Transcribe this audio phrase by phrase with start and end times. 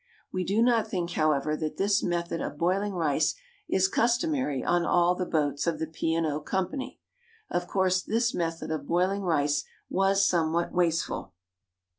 [0.33, 3.35] We do not think, however, that this method of boiling rice
[3.69, 6.15] is customary on all the boats of the P.
[6.15, 6.39] and O.
[6.39, 6.99] Company.
[7.51, 11.33] Of course this method of boiling rice was somewhat wasteful.